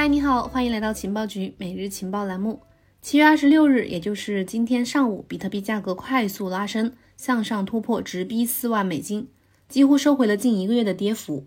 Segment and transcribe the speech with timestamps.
[0.00, 2.62] 嗨，你好，欢迎来到情报局每日情报栏目。
[3.02, 9.28] 七月二十六日，也就是今天上午，比特币价格快速拉升，向上突破，直逼四万美金，
[9.68, 11.44] 几乎收回了近一个月的跌幅。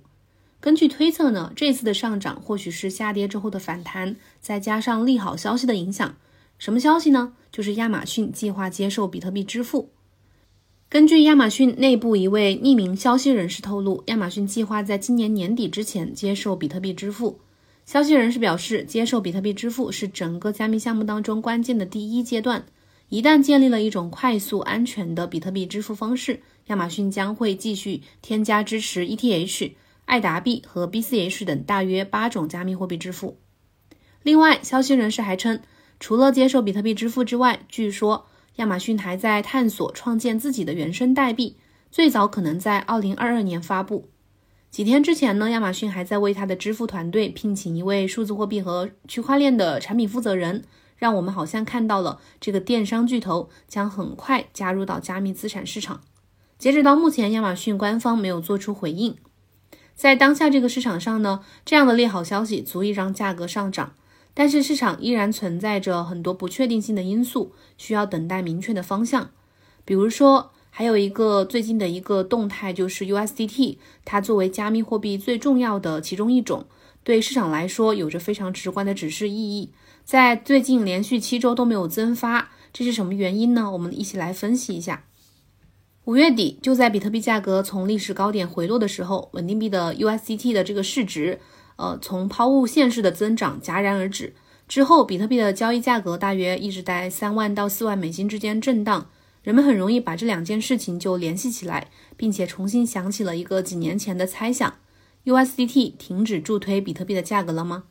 [0.59, 6.15] 根据推测呢，这次的上涨或许是下跌之后的反弹，再加上利好消息的影响。
[6.59, 7.33] 什么消息呢？
[7.51, 9.89] 就是亚马逊计划接受比特币支付。
[10.87, 17.39] 根据亚马逊内部一位匿名消息人士透露，亚马逊计划在今年年底之前接受比特币支付。
[17.85, 22.65] 消息人士表示，接受比特币支付是整个加密项目当中关键的第一阶段。
[23.09, 29.73] 一旦建立了一种快速、安全的比特币支付方式，亚马逊将会继续添加支持 ETH、
[30.05, 33.37] 爱达币和 BCH 等大约八种加密货币支付。
[34.23, 35.59] 另外，消息人士还称，
[35.99, 41.57] 除了接受比特币支付之外，据说亚马逊还在探索创建自己的原生代币，
[41.91, 44.12] 最早可能在2022年发布。
[44.73, 50.63] 几天之前呢，亚马逊还在为它的支付团队聘请一位数字货币和区块链的产品负责人，
[50.97, 56.01] 让我们好像看到了这个电商巨头将很快加入到加密资产市场。
[56.57, 59.15] 截止到目前，亚马逊官方没有做出回应。
[59.93, 63.93] 在当下这个市场上呢，这样的利好消息足以让价格上涨，
[64.33, 69.29] 但是市场依然存在着很多不确定性的因素，需要等待明确的方向，
[69.85, 70.52] 比如说。
[70.75, 76.65] 还有一个最近的一个动态就是 USDT，它作为加密货币最重要的其中一种，
[77.03, 79.69] 对市场来说有着非常直观的指示意义。
[80.03, 83.69] 在最近连续七周都没有增发，这是什么原因呢？
[83.69, 85.03] 我们一起来分析一下。
[86.05, 91.39] 五月底，就在比特币价格从历史高点回落的时候，稳定币的 USDT 的这个市值，
[91.75, 94.33] 呃，从抛物线式的增长戛然而止。
[94.67, 99.07] 之后，比特币的交易价格大约一直在三万到四万美金之间震荡。
[99.43, 104.75] 人们很容易把这两件事情就联系起来，并且重新想起了一个几年前的猜想
[105.25, 107.83] ：USDT 停止助推比特币的价格了吗？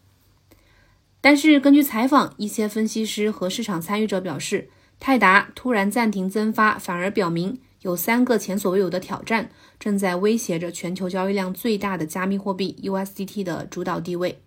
[1.20, 14.41] 但是根据采访，一些分析师和市场参与者表示，泰达突然暂停增发，反而表明有三个前所未有的挑战正在威胁着全球交易量最大的加密货币 USDT 的主导地位。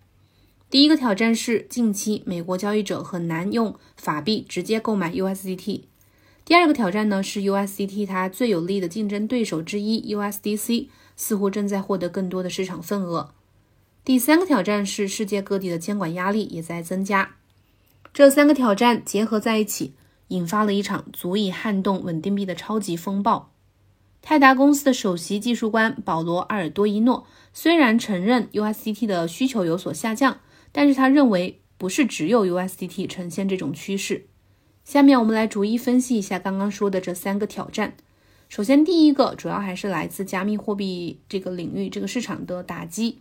[0.68, 5.82] 第一个挑战是，近期美国交易者很难用法币直接购买 USDT。
[6.46, 10.86] 第二个挑战呢是 USDT 它最有力的竞争对手之一 USDC
[11.16, 13.34] 似乎正在获得更多的市场份额。
[14.04, 17.34] 第三个挑战是世界各地的监管压力也在增加。
[18.14, 19.94] 这三个挑战结合在一起，
[20.28, 23.50] 引发了一场足以撼动稳定币的超级风暴。
[24.22, 30.38] 泰达公司的首席技术官保罗·阿尔多伊诺虽然承认 USDT 的需求有所下降，
[30.70, 34.26] 但是他认为不是只有 USDT 呈现这种趋势。
[34.86, 37.94] 下面我们来逐一分析一下刚刚说的这三个挑战。
[38.48, 43.18] 首先，第一个主要还是来自加密货币这个领域这个市场的打击。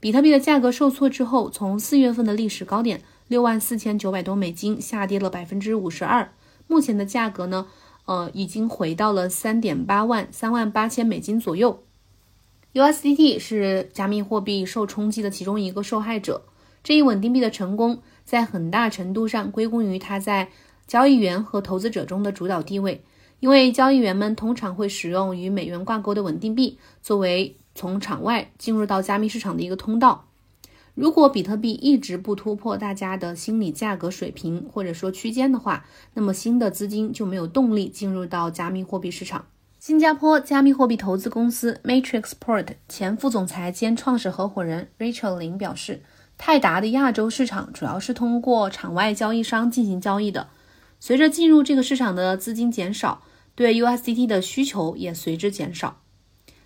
[0.00, 6.32] 比特币的价格受挫之后，从四月份的历史高点六万四千九百多美金下跌了百分之五十二。
[6.68, 7.66] 目前的价格呢，
[8.06, 11.82] 呃，已经回到了三点八万三万八千美金左右。
[12.72, 16.46] USDT 是加密货币受冲击的其中一个受害者。
[16.82, 20.48] 这一稳定币的成功，在很大程度上归功于它在
[20.86, 23.02] 交易员和投资者中的主导地位，
[23.40, 30.26] 因为交易员们通常会使用与美元挂钩的稳定币作为从场外进入到加密市场的一个通道。
[30.94, 39.46] 如果比特币一直不突破大家的心理价格水平或者说区间的话，那么新的资金就没有动力进入到加密货币市场。
[39.80, 46.02] 新加坡加密货币投资公司 Matrixport 前副总裁兼创始合伙人 Rachel 林表示，
[46.38, 50.46] 泰达的亚洲市场主要是通过场外交易商进行交易的。
[51.06, 53.20] 随着进入这个市场的资金减少，
[53.54, 56.00] 对 USDT 的需求也随之减少。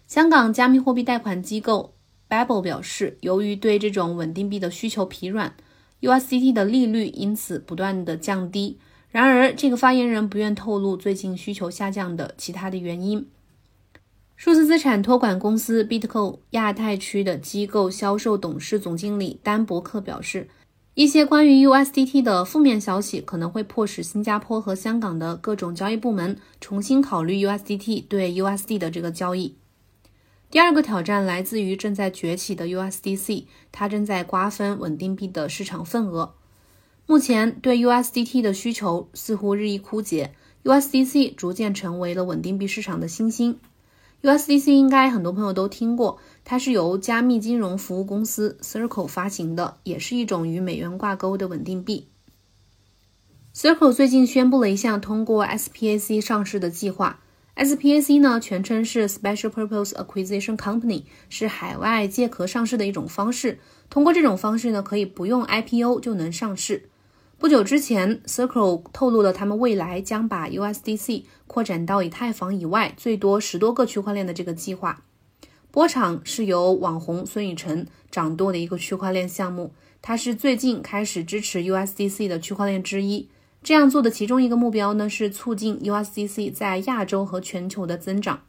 [0.06, 1.97] 香港加密货币贷款机构
[2.28, 5.56] Babel 表示，由于对这种稳定币的需求疲软
[6.03, 8.78] ，USDT 的利率因此不断的降低。
[9.10, 13.28] 然而，这个发言人不愿透露最近需求下降的其他的原因。
[14.37, 20.46] 数字资产托管公司 Bitco 亚太区的机构销售董事总经理丹伯克表示。
[20.99, 29.55] 一些关于 USDT 的负面消息可能会迫使新加坡和香港的各种交易部门重新考虑 USDT 对 USD 的这个交易。
[30.50, 36.35] 第二个挑战来自于正在崛起的 USDC，它正在瓜分稳定币的市场份额。
[37.06, 40.35] 目前对 USDT 的需求似乎日益枯竭
[40.65, 43.61] ，USDC 逐渐成为了稳定币市场的新星。
[44.23, 52.09] USDC 应该很多朋友都听过，它是由加密金融服务公司 Circle 发行的，也是一种与美元挂钩的稳定币。
[53.55, 57.20] Circle 最近宣布了一项通过 SPAC 上市的计划
[57.56, 63.59] SPAC 呢，全称是 Special Purpose Acquisition Company，是海外借壳上市的一种方式。
[63.88, 66.88] 通过这种方式呢，可以不用 IPO 就能上市。
[67.38, 75.05] 不久之前，Circle 透露了他们未来将把 USDC 扩展到以太坊以外最多十多个区块链的这个计划。
[75.70, 83.29] 波场是由网红孙宇晨掌舵的一个区块链项目，它是最近开始支持 USDC 的区块链之一。
[83.62, 88.43] 这样做的其中一个目标呢，是促进 USDC 在亚洲和全球的增长。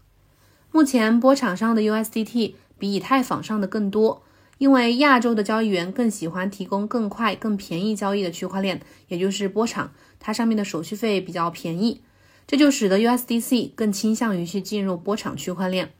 [0.71, 4.23] 目前波场上的 USDT 比以太坊上的更多，
[4.59, 12.01] 因为亚洲的交易员更喜欢提供更快、更便宜交易的区块链，也就是波场，它上面的手续费比较便宜，
[12.45, 15.93] 这就使得 USDC 更倾向于去进入波场区块链。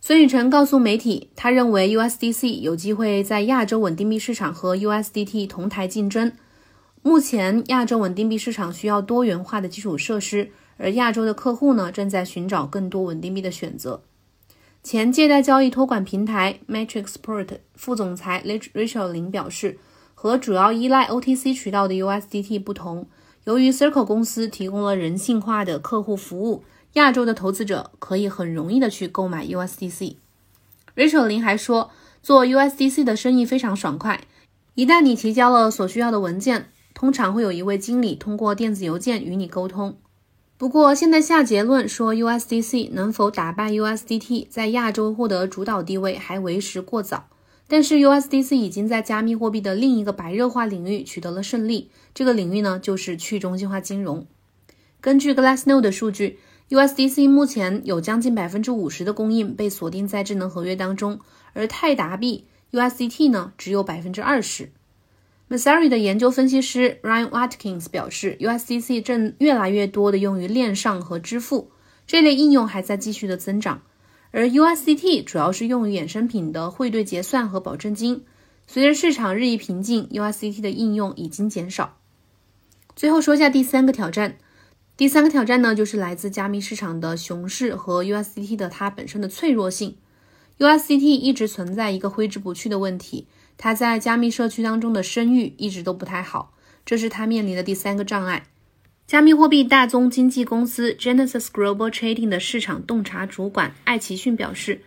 [0.00, 6.32] 孙宇晨告诉媒体，他认为 USDC 有机会在亚洲稳定币市场和 USDT 同台竞争。
[7.00, 14.02] 目前，亚洲稳定币市场需要多元化的基础设施，而亚洲的客户呢，正在寻找更多稳定币的选择。
[14.84, 19.78] 前借贷交易托管平台 Matrixport 副总裁 Rachel 林表示，
[20.14, 23.08] 和主要依赖 OTC 渠道的 USDT 不同，
[23.44, 30.16] 由于 Circle 公司提供了人性化的客户服务，亚洲的投资者可以很容易的去购买 USDC。
[30.94, 31.90] Rachel 林还说，
[32.22, 34.20] 做 USDC 的生意非常爽快，
[34.74, 36.68] 一旦你提交了所需要的文件。
[36.92, 39.96] 通常会有一位经理通过电子邮件与你沟通。
[40.56, 47.28] 不过，现在下结论说 USDC 能否打败 USDT 在亚洲获得主导地位还为时过早。
[47.66, 54.26] 但是 USDC 已经在加密货币的另一个白热化领域取得了胜利，这个领域呢就是去中心化金融。
[55.00, 61.18] 根据 Glassnode 的数据，USDC 目前有将近百分之五十的供应被锁定在智能合约当中，
[61.52, 64.70] 而泰达币 USDT 呢只有百分之二十。
[65.54, 71.70] M a s a r i 的研究分析师 Ryan Watkins 表示，USDC 正越来越多的用于链上和支付
[72.08, 73.82] 这类应用还在继续的增长，
[74.32, 78.24] 而 USDT 主要是用于衍生品的汇兑结算和保证金。
[78.66, 81.98] 随着市场日益平静，USDT 的应用已经减少。
[82.96, 84.36] 最后说一下第三个挑战，
[84.96, 89.98] 第三个挑战呢，就是来自加密市场的熊市和 USDT 的它本身的脆弱性。
[90.58, 93.28] USDT 一直存在一个挥之不去的问题。
[93.56, 96.54] 他在加密社区当中的声誉一直都不太好，
[96.84, 98.44] 这是他面临的第三个障碍。
[99.06, 104.80] 加密货币大宗经纪公司 Genesis Global Trading 的市场洞察主管艾奇逊表示，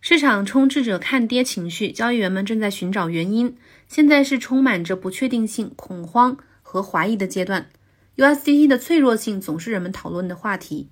[0.00, 3.56] 市场充斥着看跌情绪，交易员们正在寻找原因。
[3.88, 7.68] 现在是充满着不确定性、恐慌和怀疑的阶段。
[8.16, 10.88] USDT 的脆弱性总是人们讨论的话题。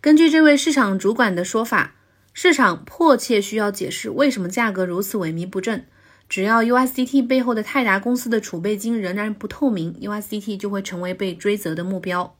[0.00, 1.94] 根据这位市场主管的说法，
[2.32, 5.86] 市场迫切需要解释为什么价格如此萎靡不振。
[6.28, 12.36] 只要 USDT 背后的泰达公司的储备金仍然不透明，USDT 就会成为被追责的目标。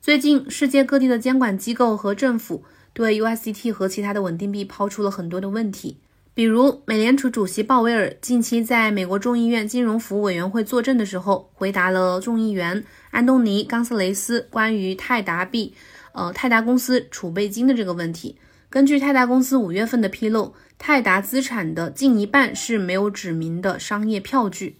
[0.00, 2.62] 最近，世界各地的监管机构和政府
[2.92, 5.98] 对 USDT 和其他的稳定币抛出了很多的问题，
[6.32, 15.74] 比如美联储主席鲍威尔近期在美国众议院金融服务委员会作证的时候，回答了众议员安东尼·冈瑟雷斯关于泰达币，
[16.12, 18.36] 呃，泰达公司储备金的这个问题。
[18.70, 20.54] 根据泰达公司五月份的披露。
[20.80, 24.76] 泰达资产的近一半是没有指明的商业票据。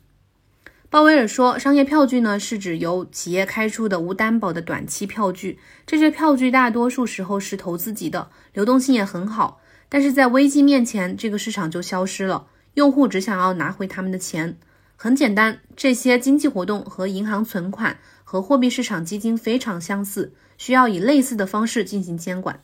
[0.88, 9.61] 鲍威尔说，商业票据呢是指由企业开出的无担保的短期票据，这些票据大多数时候是投资级的，流动性也很好。
[9.88, 14.56] 但是在危机面前，这个市场就消失了，用户只想要拿回他们的钱。
[14.94, 22.60] 很简单，这些经济活动和银行存款和货币市场基金非常相似，需要以类似的方式进行监管。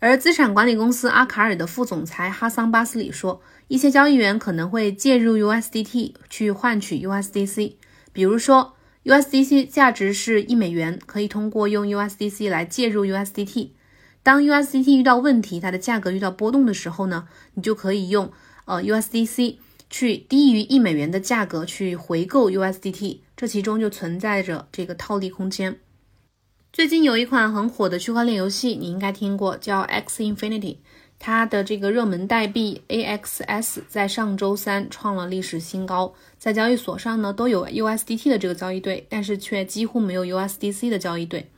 [0.00, 7.74] 而资产管理公司阿卡尔的副总裁哈桑巴斯里说，一些交易员可能会介入 USDT 去换取 USDC。
[8.12, 8.74] 比如说
[9.04, 13.70] ，USDC 价值是一美元，可以通过用 USDC 来介入 USDT。
[14.22, 18.30] 当 USDT 遇到问题，它的价格遇到波动的时候呢，你就可以用
[18.66, 19.56] 呃 USDC
[19.90, 25.80] 去低于一美元的价格去回购 USDT，这其中就存在着这个套利空间。
[26.70, 30.76] 最近有一款很火的区块链游戏，你应该听过，叫 X Infinity。
[31.18, 41.50] 它的这个热门代币 AXS 在上周三创了历史新高，在交易所上呢都有 USDT 的这个交易对，但是却几乎没有 USDC 的交易对。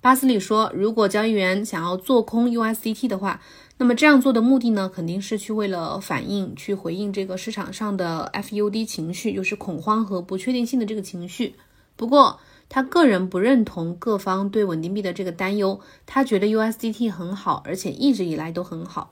[0.00, 3.40] 巴斯里说，如果交易员想要做空 USDT 的话，
[3.76, 11.54] 那么这样做的目的呢，肯定是去为了反映、去回应这个市场上的 FUD 情绪，就是恐慌和不确定性的这个情绪。
[11.94, 19.10] 不过，他个人不认同各方对稳定币的这个担忧，他觉得 USDT 很好，而且一直以来都很好。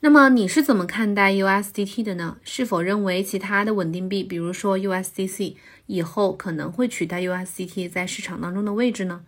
[0.00, 2.36] 那么你是怎么看待 USDT 的呢？
[2.44, 5.54] 是否认为其他的稳定币，比如说 USDC
[5.86, 9.22] 以后可能会取代 USDT 在市场当中的位置呢？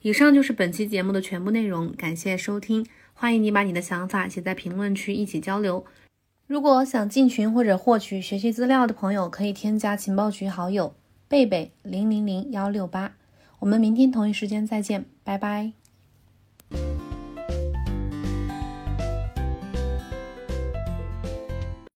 [0.00, 5.84] 以上就是本期节目的全部内容，感谢收听，欢迎你把你的想法写在评论区一起交流。
[6.48, 10.94] 如果想进群或者获取学习资料的朋友，可以添加情报局好友。
[11.32, 13.14] 贝贝零零零幺六八。
[13.60, 15.72] 我们明天同一时间再见拜拜。